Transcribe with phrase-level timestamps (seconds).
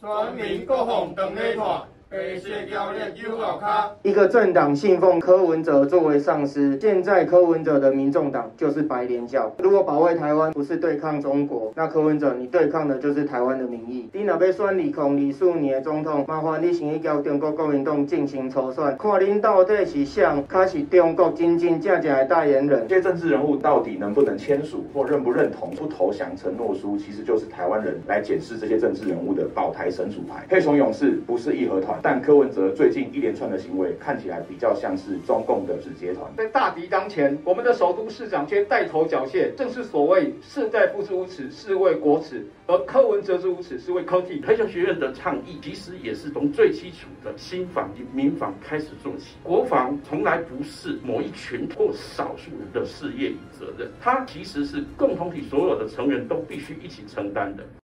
[0.00, 1.99] 全民国防长咧看。
[4.02, 9.54] 一个政党信奉柯文哲作为上司，现在柯文哲的民众党就是白莲教。
[9.58, 14.08] 如果保卫台湾不是对抗中国，那柯文哲你对抗的就是台湾的民意。
[14.12, 22.88] 你若要选李孔李素年总统，麻烦你先去交中国国民党进行筹算，看恁到底是想他是中国真真正正的代言人。
[22.88, 30.44] 这些政治人物到底能不能签署或认不认同不投降承诺书，其实就是台湾人来检视这些政治人物的保台神主牌。
[30.50, 31.99] 黑熊勇士不是义和团。
[32.02, 36.30] 但柯文哲最近一连串的行为看起来比较像是中共的使节团。
[36.36, 44.42] 在大敌当前，我们的首都市长却带头缴械，正是所谓士大夫之无耻，是为国耻；而柯文哲之无耻，是为科技。
[44.46, 49.36] 黑熊学院的倡议其实也是从最基础的新防及民防开始做起。
[49.42, 57.62] 国防从来不是某一群或少数人的事业与责任，它其实是共同体所有的成员都必须一起承担的。